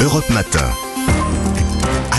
[0.00, 0.87] Europe Matin.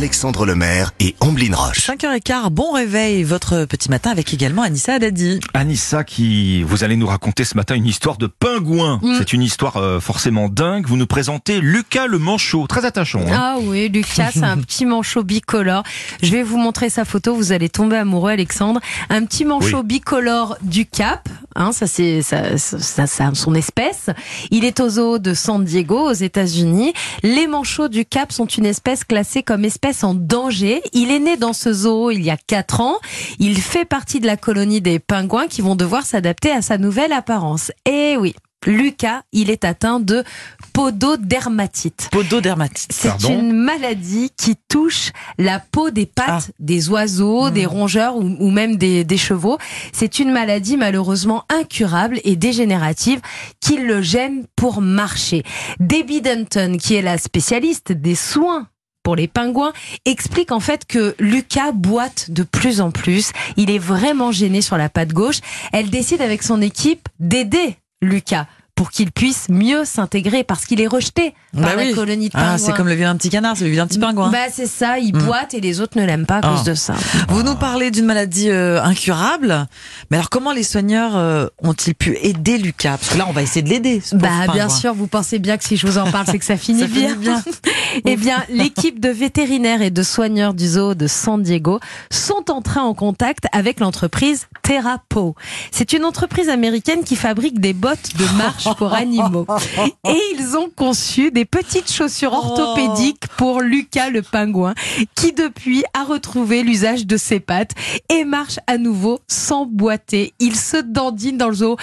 [0.00, 1.78] Alexandre Lemaire et Amblin Roche.
[1.88, 5.40] 5h15, bon réveil votre petit matin avec également Anissa Haddadi.
[5.54, 9.00] Anissa, qui vous allez nous raconter ce matin une histoire de pingouin.
[9.02, 9.14] Mm.
[9.16, 10.86] C'est une histoire euh, forcément dingue.
[10.86, 13.20] Vous nous présentez Lucas le manchot, très attachant.
[13.20, 13.32] hein.
[13.32, 15.82] Ah oui, Lucas, c'est un petit manchot bicolore.
[16.22, 18.80] Je vais vous montrer sa photo, vous allez tomber amoureux, Alexandre.
[19.08, 24.10] Un petit manchot bicolore du Cap, hein, ça c'est ça, ça, ça- son espèce.
[24.50, 26.92] Il est au zoo de San Diego, aux États-Unis.
[27.22, 30.82] Les manchots du Cap sont une espèce classée comme espèce en danger.
[30.92, 32.96] Il est né dans ce zoo il y a 4 ans.
[33.38, 37.12] Il fait partie de la colonie des pingouins qui vont devoir s'adapter à sa nouvelle
[37.12, 37.70] apparence.
[37.84, 38.34] Et oui.
[38.66, 40.24] Lucas, il est atteint de
[40.72, 42.08] pododermatite.
[42.10, 42.90] Pododermatite.
[42.92, 46.52] C'est une maladie qui touche la peau des pattes Ah.
[46.58, 49.58] des oiseaux, des rongeurs ou, ou même des, des chevaux.
[49.92, 53.20] C'est une maladie malheureusement incurable et dégénérative
[53.60, 55.44] qui le gêne pour marcher.
[55.78, 58.66] Debbie Denton, qui est la spécialiste des soins
[59.06, 59.72] pour les pingouins,
[60.04, 63.30] explique en fait que Lucas boite de plus en plus.
[63.56, 65.38] Il est vraiment gêné sur la patte gauche.
[65.72, 70.86] Elle décide avec son équipe d'aider Lucas pour qu'il puisse mieux s'intégrer parce qu'il est
[70.86, 71.94] rejeté par Bah la oui.
[71.94, 72.52] colonie de pingouins.
[72.54, 74.30] Ah, c'est comme le vilain petit canard, c'est le vilain petit pingouin.
[74.30, 75.22] Bah c'est ça, il Mm.
[75.22, 76.70] boite et les autres ne l'aiment pas à cause Ah.
[76.70, 76.94] de ça.
[77.28, 79.66] Vous nous parlez d'une maladie euh, incurable.
[80.10, 82.98] Mais alors comment les soigneurs euh, ont-ils pu aider Lucas?
[82.98, 84.02] Parce que là, on va essayer de l'aider.
[84.12, 86.56] Bah bien sûr, vous pensez bien que si je vous en parle, c'est que ça
[86.58, 87.08] finit Ça bien.
[87.08, 87.42] finit bien.
[88.04, 92.80] eh bien, l'équipe de vétérinaires et de soigneurs du zoo de San Diego sont entrés
[92.80, 95.34] en contact avec l'entreprise Therapo.
[95.70, 99.46] C'est une entreprise américaine qui fabrique des bottes de marche pour animaux.
[100.08, 104.74] Et ils ont conçu des petites chaussures orthopédiques pour Lucas le pingouin,
[105.14, 107.72] qui depuis a retrouvé l'usage de ses pattes
[108.08, 110.34] et marche à nouveau sans boiter.
[110.38, 111.76] Il se dandine dans le zoo.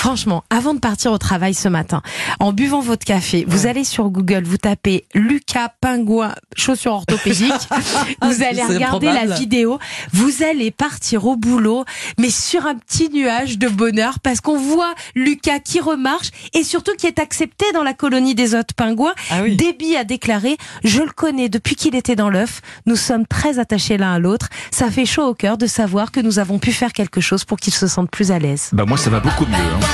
[0.00, 2.00] Franchement, avant de partir au travail ce matin,
[2.38, 7.68] en buvant votre café, vous allez sur Google, vous tapez Lucas Pingouin chaussures orthopédiques,
[8.22, 9.78] vous allez regarder la vidéo,
[10.14, 11.84] vous allez partir au boulot,
[12.18, 16.92] mais sur un petit nuage de bonheur parce qu'on voit Lucas qui remarche et surtout
[16.96, 19.12] qui est accepté dans la colonie des autres pingouins.
[19.30, 19.56] Ah oui.
[19.56, 22.62] Déby a déclaré Je le connais depuis qu'il était dans l'œuf.
[22.86, 24.48] Nous sommes très attachés l'un à l'autre.
[24.70, 27.58] Ça fait chaud au cœur de savoir que nous avons pu faire quelque chose pour
[27.58, 28.70] qu'il se sente plus à l'aise.
[28.72, 29.56] Bah moi ça va beaucoup mieux.
[29.56, 29.89] hein.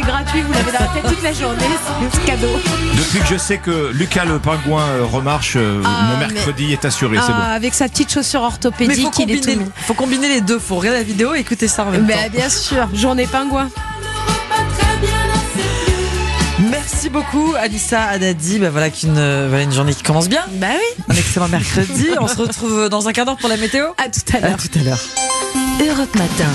[0.00, 0.42] C'est gratuit.
[0.42, 1.64] Vous l'avez dans la tête toute la journée.
[2.12, 2.48] C'est cadeau.
[2.96, 6.72] Depuis que je sais que Lucas le pingouin euh, remarche, euh, Ah, mon mais- mercredi
[6.72, 7.52] est assuré, c'est Ah, bon.
[7.56, 10.58] avec sa petite chaussure Mais orthopédique, faut il est tout faut combiner les deux.
[10.58, 12.30] Faut regarder la vidéo et écouter ça en même Bah, temps.
[12.32, 13.68] bien sûr, journée pingouin.
[16.70, 18.58] Merci beaucoup, Anissa Haddadi.
[18.58, 20.42] Bah, voilà, qu'une, euh, voilà une journée qui commence bien.
[20.52, 21.04] Bah oui.
[21.08, 22.08] Un excellent mercredi.
[22.20, 23.86] On se retrouve dans un quart d'heure pour la météo.
[23.96, 24.56] À tout à À l'heure.
[24.58, 25.00] tout à l'heure.
[25.80, 26.50] Europe Matin.